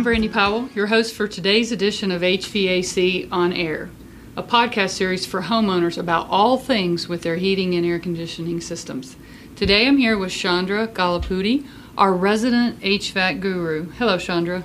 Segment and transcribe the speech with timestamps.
[0.00, 3.90] I'm Brandy Powell, your host for today's edition of HVAC On Air,
[4.34, 9.16] a podcast series for homeowners about all things with their heating and air conditioning systems.
[9.56, 11.66] Today I'm here with Chandra Galapudi,
[11.98, 13.90] our resident HVAC guru.
[13.98, 14.64] Hello, Chandra.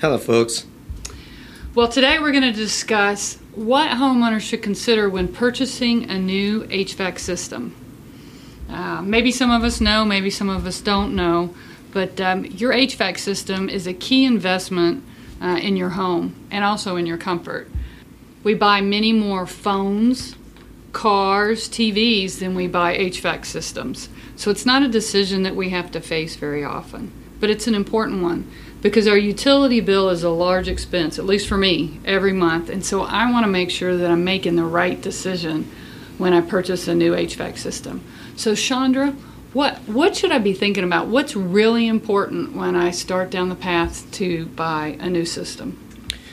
[0.00, 0.64] Hello, folks.
[1.74, 7.18] Well, today we're going to discuss what homeowners should consider when purchasing a new HVAC
[7.18, 7.74] system.
[8.70, 11.52] Uh, maybe some of us know, maybe some of us don't know,
[11.96, 15.02] but um, your HVAC system is a key investment
[15.40, 17.70] uh, in your home and also in your comfort.
[18.44, 20.36] We buy many more phones,
[20.92, 24.10] cars, TVs than we buy HVAC systems.
[24.36, 27.74] So it's not a decision that we have to face very often, but it's an
[27.74, 28.46] important one
[28.82, 32.68] because our utility bill is a large expense, at least for me, every month.
[32.68, 35.66] And so I want to make sure that I'm making the right decision
[36.18, 38.04] when I purchase a new HVAC system.
[38.36, 39.16] So, Chandra,
[39.52, 41.08] what what should I be thinking about?
[41.08, 45.78] What's really important when I start down the path to buy a new system?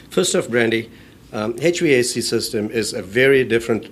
[0.09, 0.91] First off, Brandy,
[1.31, 3.91] um, HVAC system is a very different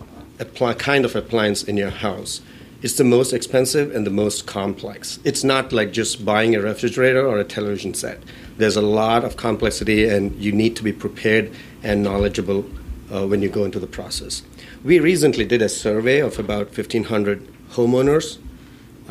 [0.78, 2.42] kind of appliance in your house.
[2.82, 5.20] It's the most expensive and the most complex.
[5.24, 8.22] It's not like just buying a refrigerator or a television set.
[8.58, 11.52] There's a lot of complexity, and you need to be prepared
[11.84, 12.66] and knowledgeable
[13.14, 14.42] uh, when you go into the process.
[14.84, 18.40] We recently did a survey of about 1,500 homeowners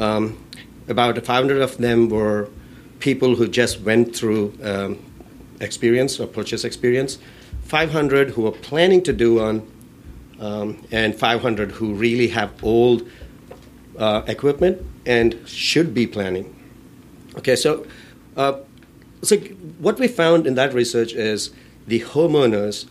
[0.01, 0.37] um,
[0.89, 2.49] about 500 of them were
[2.99, 4.99] people who just went through um,
[5.61, 7.19] experience or purchase experience,
[7.65, 9.71] 500 who are planning to do one,
[10.41, 13.09] um, and 500 who really have old
[13.99, 16.57] uh, equipment and should be planning.
[17.37, 17.87] Okay, so
[18.37, 18.59] uh,
[19.23, 19.37] so
[19.79, 21.51] what we found in that research is
[21.87, 22.89] the homeowners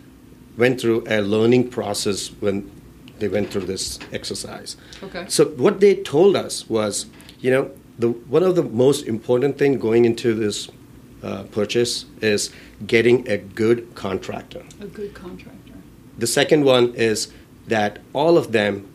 [0.57, 2.69] went through a learning process when
[3.19, 4.77] they went through this exercise.
[5.03, 5.25] Okay.
[5.27, 7.05] So what they told us was,
[7.39, 10.69] you know, the one of the most important thing going into this
[11.21, 12.51] uh, purchase is
[12.87, 14.63] getting a good contractor.
[14.79, 15.73] A good contractor.
[16.17, 17.31] The second one is
[17.67, 18.87] that all of them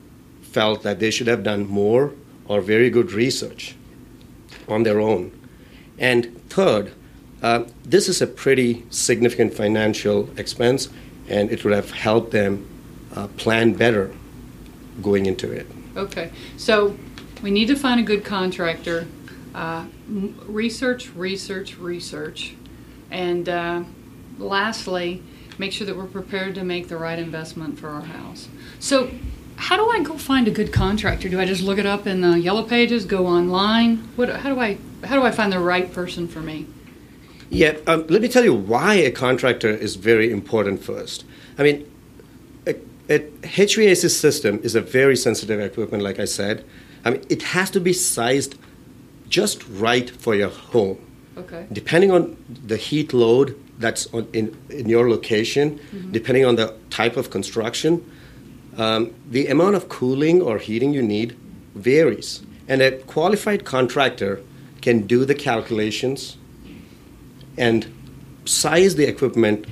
[0.42, 2.12] felt that they should have done more
[2.46, 3.74] or very good research
[4.68, 5.32] on their own.
[5.98, 6.92] And third,
[7.42, 10.88] uh, this is a pretty significant financial expense,
[11.28, 12.66] and it would have helped them
[13.14, 14.10] uh, plan better
[15.02, 15.66] going into it.
[15.96, 16.96] Okay, so
[17.42, 19.06] we need to find a good contractor.
[19.54, 22.54] Uh, research, research, research,
[23.10, 23.84] and uh,
[24.38, 25.22] lastly,
[25.58, 28.48] make sure that we're prepared to make the right investment for our house.
[28.80, 29.10] So,
[29.56, 31.28] how do I go find a good contractor?
[31.28, 33.04] Do I just look it up in the yellow pages?
[33.04, 33.98] Go online?
[34.16, 34.28] What?
[34.28, 34.78] How do I?
[35.04, 36.66] How do I find the right person for me?
[37.50, 41.24] Yeah, um, let me tell you why a contractor is very important first.
[41.56, 41.88] I mean,
[42.66, 42.74] a
[43.08, 46.64] HVAC system is a very sensitive equipment, like I said.
[47.04, 48.56] I mean, it has to be sized
[49.28, 50.98] just right for your home.
[51.36, 51.66] Okay.
[51.72, 56.12] Depending on the heat load that's on, in, in your location, mm-hmm.
[56.12, 58.10] depending on the type of construction,
[58.76, 61.36] um, the amount of cooling or heating you need
[61.74, 62.42] varies.
[62.68, 64.40] And a qualified contractor
[64.80, 66.36] can do the calculations
[67.58, 67.92] and
[68.44, 69.66] size the equipment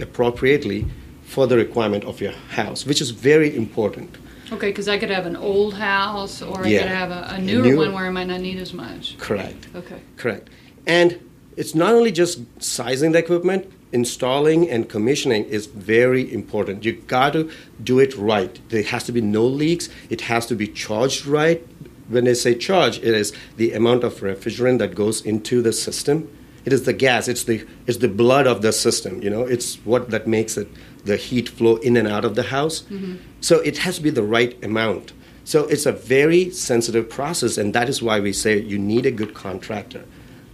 [0.00, 0.86] appropriately
[1.24, 4.16] for the requirement of your house, which is very important.
[4.52, 6.80] Okay, because I could have an old house or I yeah.
[6.80, 9.16] could have a, a newer New, one where I might not need as much.
[9.18, 9.68] Correct.
[9.74, 10.00] Okay.
[10.16, 10.50] Correct.
[10.86, 11.18] And
[11.56, 16.84] it's not only just sizing the equipment, installing and commissioning is very important.
[16.84, 17.50] You got to
[17.82, 18.60] do it right.
[18.68, 19.88] There has to be no leaks.
[20.10, 21.66] It has to be charged right.
[22.08, 26.28] When they say charge, it is the amount of refrigerant that goes into the system.
[26.64, 27.28] It is the gas.
[27.28, 29.22] It's the it's the blood of the system.
[29.22, 30.68] You know, it's what that makes it
[31.04, 32.82] the heat flow in and out of the house.
[32.82, 33.16] Mm-hmm.
[33.40, 35.12] So it has to be the right amount.
[35.44, 39.10] So it's a very sensitive process, and that is why we say you need a
[39.10, 40.04] good contractor.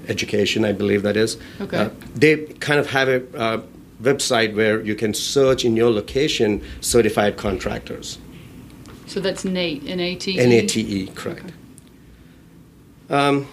[0.09, 1.37] Education, I believe that is.
[1.61, 1.77] Okay.
[1.77, 3.63] Uh, they kind of have a uh,
[4.03, 8.19] website where you can search in your location certified contractors.
[9.11, 10.39] So that's NATE, N-A-T-E?
[10.39, 11.47] N-A-T-E, correct.
[11.47, 11.53] Okay.
[13.13, 13.49] Um,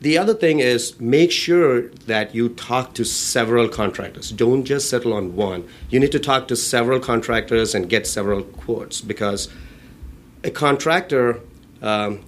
[0.00, 4.32] the other thing is make sure that you talk to several contractors.
[4.32, 5.68] Don't just settle on one.
[5.90, 9.48] You need to talk to several contractors and get several quotes because
[10.42, 11.38] a contractor
[11.82, 12.24] um,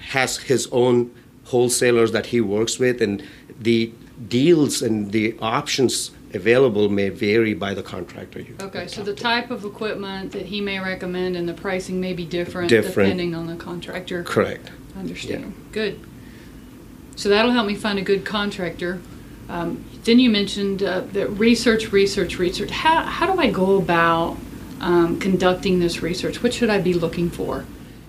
[0.00, 1.14] has his own
[1.44, 3.24] wholesalers that he works with, and
[3.58, 3.90] the
[4.28, 8.40] deals and the options available may vary by the contractor.
[8.40, 12.12] You Okay, so the type of equipment that he may recommend and the pricing may
[12.12, 13.08] be different, Different.
[13.08, 14.22] depending on the contractor.
[14.24, 14.70] correct.
[14.96, 15.54] I Understand.
[15.72, 16.00] Good.
[17.16, 19.00] So that'll help me find a good contractor.
[19.48, 22.70] Um, then you mentioned uh, that research, research, research.
[22.70, 24.36] How, how do I go about
[24.80, 26.42] um, conducting this research?
[26.42, 27.64] What should I be looking for?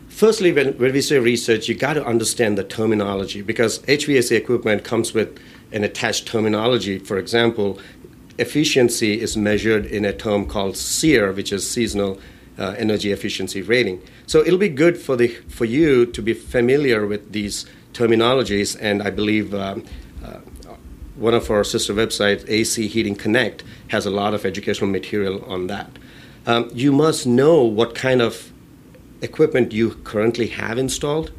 [0.09, 4.83] Firstly, when, when we say research, you got to understand the terminology because HVAC equipment
[4.85, 5.37] comes with
[5.73, 6.99] an attached terminology.
[6.99, 7.79] For example,
[8.37, 12.19] efficiency is measured in a term called SEER, which is seasonal
[12.57, 14.01] uh, energy efficiency rating.
[14.27, 19.01] So it'll be good for the for you to be familiar with these terminologies, and
[19.03, 19.53] I believe.
[19.53, 19.85] Um,
[20.23, 20.39] uh,
[21.15, 25.67] one of our sister websites, AC Heating Connect, has a lot of educational material on
[25.67, 25.89] that.
[26.45, 28.51] Um, you must know what kind of
[29.21, 31.31] equipment you currently have installed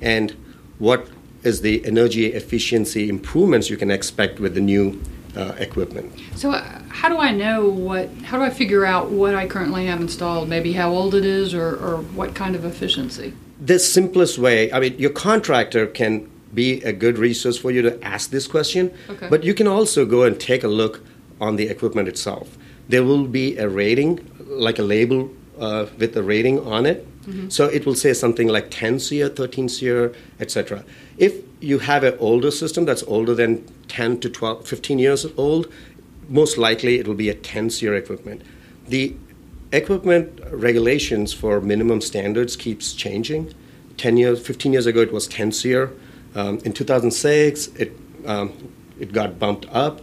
[0.00, 0.34] and
[0.78, 1.08] what
[1.44, 5.00] is the energy efficiency improvements you can expect with the new
[5.36, 6.12] uh, equipment.
[6.36, 8.10] So uh, how do I know what?
[8.24, 10.48] How do I figure out what I currently have installed?
[10.48, 13.32] Maybe how old it is, or, or what kind of efficiency?
[13.60, 18.04] The simplest way, I mean, your contractor can be a good resource for you to
[18.04, 19.28] ask this question, Okay.
[19.28, 21.00] but you can also go and take a look
[21.40, 22.56] on the equipment itself.
[22.88, 27.06] There will be a rating, like a label uh, with a rating on it.
[27.48, 30.84] So it will say something like 10 SEER, 13 SEER, etc.
[31.16, 31.32] If
[31.64, 35.72] you have an older system that's older than 10 to 12, 15 years old,
[36.28, 38.42] most likely it will be a 10 SEER equipment.
[38.88, 39.14] The
[39.72, 43.54] equipment regulations for minimum standards keeps changing.
[43.96, 45.92] 10 years, 15 years ago, it was 10 SEER.
[46.34, 47.96] Um, in 2006, it,
[48.26, 50.02] um, it got bumped up.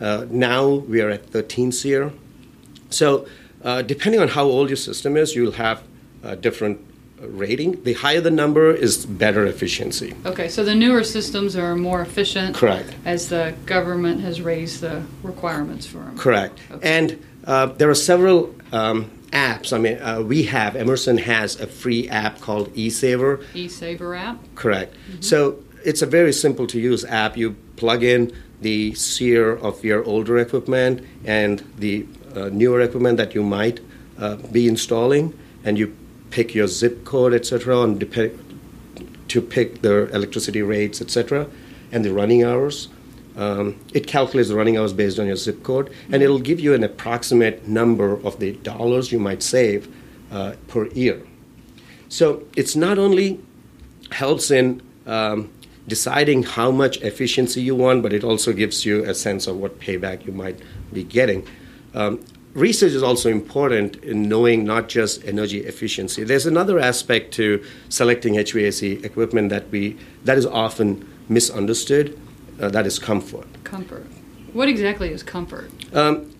[0.00, 2.12] Uh, now we are at 13 SEER.
[2.90, 3.26] So,
[3.62, 5.82] uh, depending on how old your system is, you'll have
[6.22, 6.87] a different uh,
[7.20, 7.82] rating.
[7.82, 10.14] The higher the number is better efficiency.
[10.24, 12.54] Okay, so the newer systems are more efficient.
[12.54, 12.94] Correct.
[13.04, 16.18] As the government has raised the requirements for them.
[16.18, 16.58] Correct.
[16.70, 16.98] Okay.
[16.98, 19.72] And uh, there are several um, apps.
[19.72, 23.44] I mean, uh, we have, Emerson has a free app called eSaver.
[23.54, 24.38] E-Saver app.
[24.54, 24.94] Correct.
[25.20, 27.36] So it's a very simple to use app.
[27.36, 33.34] You plug in the SEER of your older equipment and the uh, newer equipment that
[33.34, 33.80] you might
[34.18, 35.96] uh, be installing, and you
[36.30, 38.32] pick your zip code, etc., and dep-
[39.28, 41.48] to pick the electricity rates, etc.,
[41.92, 42.88] and the running hours.
[43.36, 46.74] Um, it calculates the running hours based on your zip code, and it'll give you
[46.74, 49.94] an approximate number of the dollars you might save
[50.32, 51.22] uh, per year.
[52.08, 53.40] So it's not only
[54.10, 55.50] helps in um,
[55.86, 59.78] deciding how much efficiency you want, but it also gives you a sense of what
[59.78, 60.58] payback you might
[60.92, 61.46] be getting.
[61.94, 62.24] Um,
[62.58, 66.24] research is also important in knowing not just energy efficiency.
[66.24, 72.18] There's another aspect to selecting HVAC equipment that we that is often misunderstood.
[72.60, 73.46] Uh, that is comfort.
[73.64, 74.06] Comfort.
[74.52, 75.70] What exactly is comfort?
[75.94, 76.34] Um,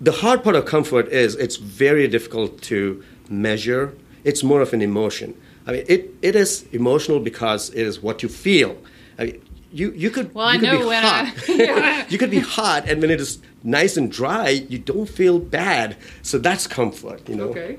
[0.00, 3.94] the hard part of comfort is it's very difficult to measure.
[4.22, 5.34] It's more of an emotion.
[5.66, 8.76] I mean, it, it is emotional because it is what you feel.
[9.18, 11.48] I mean, you, you could, Well, you I could know be when I- hot.
[11.48, 12.04] Yeah.
[12.08, 15.96] you could be hot, and when it is nice and dry, you don't feel bad.
[16.22, 17.48] So that's comfort, you know.
[17.48, 17.78] Okay.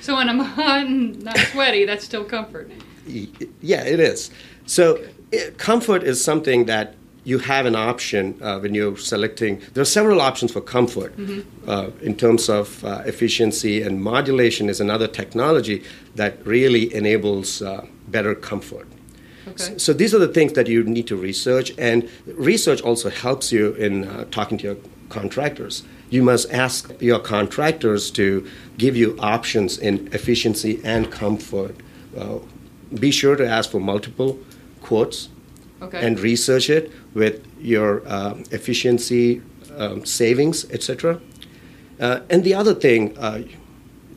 [0.00, 2.70] So when I'm hot and not sweaty, that's still comfort.
[3.60, 4.30] Yeah, it is.
[4.66, 4.98] So
[5.30, 9.60] it, comfort is something that you have an option uh, when you're selecting.
[9.74, 11.12] There are several options for comfort
[11.66, 15.82] uh, in terms of uh, efficiency, and modulation is another technology
[16.14, 18.86] that really enables uh, better comfort.
[19.48, 19.78] Okay.
[19.78, 23.72] So these are the things that you need to research, and research also helps you
[23.74, 24.76] in uh, talking to your
[25.08, 25.84] contractors.
[26.10, 28.46] You must ask your contractors to
[28.78, 31.76] give you options in efficiency and comfort.
[32.16, 32.38] Uh,
[32.94, 34.38] be sure to ask for multiple
[34.80, 35.28] quotes
[35.82, 36.00] Okay.
[36.06, 39.42] and research it with your uh, efficiency
[39.76, 41.20] um, savings, etc.
[42.00, 43.42] Uh, and the other thing uh,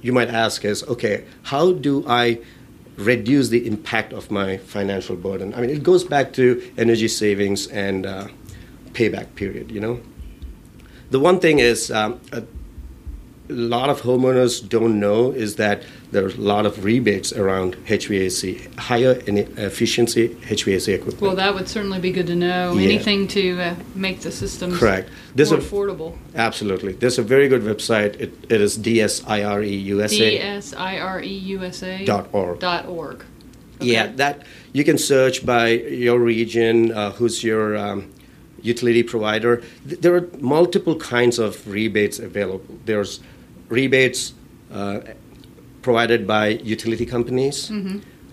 [0.02, 2.40] you might ask is, okay, how do I
[3.00, 5.54] reduce the impact of my financial burden?
[5.54, 8.28] I mean, it goes back to energy savings and uh,
[8.92, 9.72] payback period.
[9.72, 10.02] You know,
[11.10, 11.92] the one thing is.
[11.92, 12.44] Um, a,
[13.50, 18.76] a lot of homeowners don't know is that there's a lot of rebates around HVAC,
[18.80, 21.22] higher in efficiency HVAC equipment.
[21.22, 22.74] well, that would certainly be good to know.
[22.74, 22.90] Yeah.
[22.90, 25.10] Anything to uh, make the systems Correct.
[25.36, 26.18] There's more a- affordable.
[26.36, 26.94] Absolutely.
[26.94, 28.20] There's a very good website.
[28.20, 30.40] It, it is DSIREUSA.
[30.42, 32.60] DSIREUSA Dot org.
[32.60, 33.24] Dot org.
[33.82, 38.12] Yeah, that you can search by your region, uh, who's your um,
[38.62, 39.62] utility provider.
[39.88, 42.78] Th- There are multiple kinds of rebates available.
[42.86, 43.22] There's
[43.70, 44.34] rebates
[44.74, 45.00] uh,
[45.82, 47.72] provided by utility companies.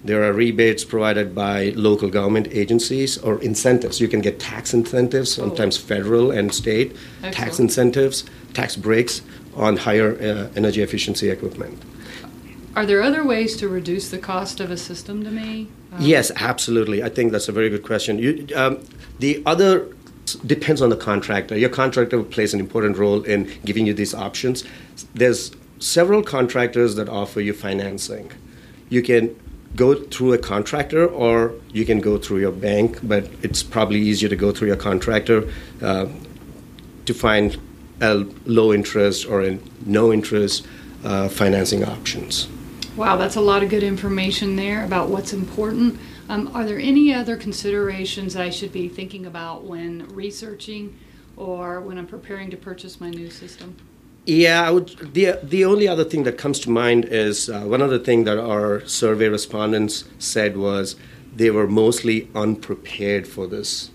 [0.05, 4.01] There are rebates provided by local government agencies or incentives.
[4.01, 6.95] You can get tax incentives, sometimes federal and state
[7.33, 8.25] tax incentives,
[8.55, 9.23] tax breaks
[9.57, 11.83] on higher uh, energy efficiency equipment.
[12.77, 15.69] Are there other ways to reduce the cost of a system to me?
[15.93, 17.03] Uh, Yes, absolutely.
[17.03, 18.19] I think that's a very good question.
[18.19, 18.85] You, um,
[19.19, 19.89] the other
[20.45, 21.57] depends on the contractor.
[21.57, 24.63] Your contractor plays an important role in giving you these options.
[25.15, 28.31] There's several contractors that offer you financing.
[28.89, 29.39] You can
[29.75, 34.29] go through a contractor or you can go through your bank, but it's probably easier
[34.29, 35.53] to go through your contractor
[35.83, 36.07] uh,
[37.05, 37.59] to find
[38.01, 38.15] a
[38.45, 40.67] low interest or a no interest
[41.05, 42.49] uh, financing options.
[42.97, 46.01] Wow, that's a lot of good information there about what's important.
[46.29, 50.99] Um, are there any other considerations I should be thinking about when researching
[51.37, 53.77] or when I'm preparing to purchase my new system?
[54.27, 57.99] Yeah, would, the the only other thing that comes to mind is uh, one other
[57.99, 60.97] thing that our survey respondents said was
[61.37, 63.91] they were mostly unprepared for this.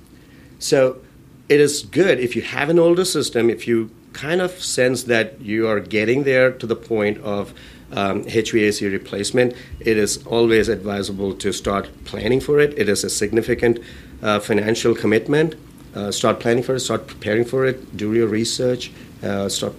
[0.57, 1.01] So
[1.49, 5.41] it is good if you have an older system, if you kind of sense that
[5.41, 7.53] you are getting there to the point of
[7.91, 12.73] um, HVAC replacement, it is always advisable to start planning for it.
[12.77, 13.79] It is a significant
[14.21, 15.55] uh, financial commitment.
[15.93, 19.73] Uh, start planning for it, start preparing for it, do your research, uh, start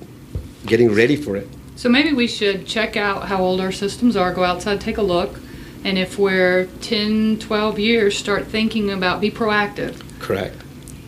[0.66, 1.49] getting ready for it.
[1.76, 5.02] So maybe we should check out how old our systems are, go outside, take a
[5.02, 5.40] look,
[5.85, 10.00] and if we're 10, 12 years, start thinking about, be proactive.
[10.21, 10.57] Correct.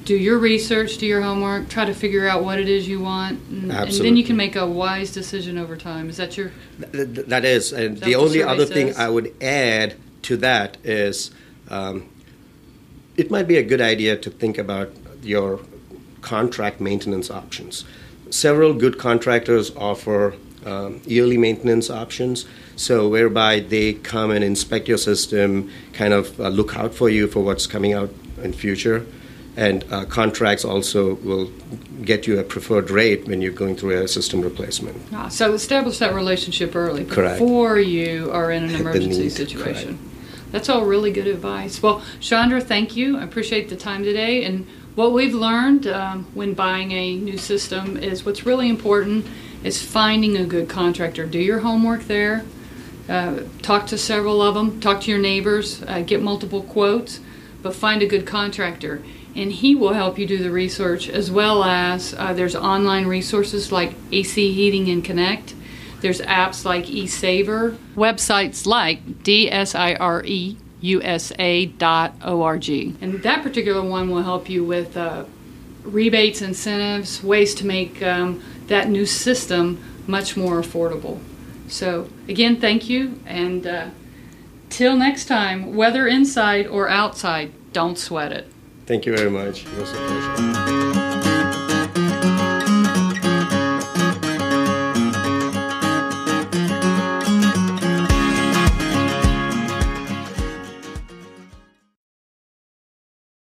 [0.05, 3.41] Do your research, do your homework, try to figure out what it is you want,
[3.49, 6.11] and, and then you can make a wise decision over time.
[6.11, 6.51] Is that your
[6.93, 8.95] Th- th- that is, and that the only other thing?
[8.97, 11.31] I would add to that is
[11.71, 12.09] um,
[13.17, 14.91] it might be a good idea to think about
[15.23, 15.61] your
[16.21, 17.85] contract maintenance options.
[18.35, 20.35] Several good contractors offer
[20.67, 26.49] um, yearly maintenance options, so whereby they come and inspect your system, kind of uh,
[26.49, 28.11] look out for you for what's coming out
[28.43, 29.07] in future.
[29.57, 31.53] And uh, contracts also will
[32.03, 35.01] get you a preferred rate when you're going through a system replacement.
[35.13, 37.39] Ah, so establish that relationship early Correct.
[37.39, 39.97] before you are in an emergency need, situation.
[40.51, 41.81] That's all really good advice.
[41.81, 43.17] Well, Chandra, thank you.
[43.17, 44.45] I appreciate the time today.
[44.45, 49.27] And what we've learned um, when buying a new system is what's really important
[49.63, 51.27] is finding a good contractor.
[51.27, 52.45] Do your homework there.
[53.09, 54.81] Uh, talk to several of them.
[54.81, 55.83] Talk to your neighbors.
[55.83, 57.21] Uh, get multiple quotes,
[57.63, 59.03] but find a good contractor.
[59.35, 63.73] And he will help you do the research as well as uh, there's online resources
[63.73, 65.55] like AC Heating and Connect.
[66.03, 69.01] There's apps like eSaver, websites like
[70.85, 72.69] dsireusa.org.
[73.01, 75.25] And that particular one will help you with uh,
[75.83, 81.19] rebates, incentives, ways to make um, that new system much more affordable.
[81.69, 83.19] So, again, thank you.
[83.25, 83.89] And uh,
[84.69, 88.47] till next time, whether inside or outside, don't sweat it.
[88.87, 89.65] Thank you very much.
[89.65, 90.54] It was a pleasure.